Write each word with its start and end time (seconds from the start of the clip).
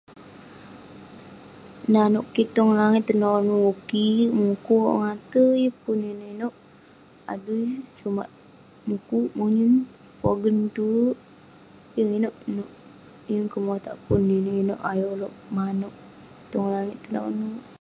Nanouk 1.91 2.27
kik 2.33 2.47
tong 2.55 2.71
langit 2.79 3.03
tenonu 3.09 3.55
kik..mukuk 3.89 4.85
ngate, 5.01 5.43
yeng 5.61 5.77
pun 5.81 5.97
inouk 6.11 6.25
inouk 6.33 6.55
adui. 7.33 7.67
Sumak, 7.97 8.29
mukuk, 8.87 9.27
monyun..pogen 9.37 10.57
tuwerk 10.75 11.17
..yeng 11.97 12.11
inouk 12.17 12.35
nouk..yeng 12.55 13.45
kemotak 13.53 13.95
pun 14.05 14.21
inouk 14.37 14.57
inouk 14.61 14.81
ayuk 14.89 15.09
ulouk 15.15 15.33
manouk 15.55 15.95
tong 16.51 16.67
langit 16.73 16.97
tenonu.. 17.03 17.47